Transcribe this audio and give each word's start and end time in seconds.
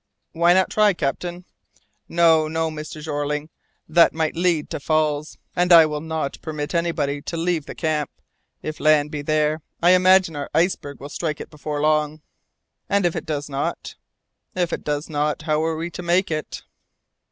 "Why 0.31 0.53
not 0.55 0.71
try, 0.71 0.93
captain?" 0.93 1.45
"No, 2.09 2.47
no, 2.47 2.71
Mr. 2.71 3.03
Jeorling, 3.03 3.49
that 3.87 4.13
might 4.15 4.35
lead 4.35 4.71
to 4.71 4.79
falls, 4.79 5.37
and 5.55 5.71
I 5.71 5.85
will 5.85 6.01
not 6.01 6.41
permit 6.41 6.73
anybody 6.73 7.21
to 7.21 7.37
leave 7.37 7.67
the 7.67 7.75
camp. 7.75 8.09
If 8.63 8.79
land 8.79 9.11
be 9.11 9.21
there, 9.21 9.61
I 9.79 9.91
imagine 9.91 10.35
our 10.35 10.49
iceberg 10.55 10.99
will 10.99 11.09
strike 11.09 11.39
it 11.39 11.51
before 11.51 11.81
long." 11.81 12.23
"And 12.89 13.05
if 13.05 13.15
it 13.15 13.27
does 13.27 13.47
not?" 13.47 13.93
"If 14.55 14.73
it 14.73 14.83
does 14.83 15.07
not, 15.07 15.43
how 15.43 15.63
are 15.63 15.75
we 15.77 15.91
to 15.91 16.01
make 16.01 16.31
it?" 16.31 16.63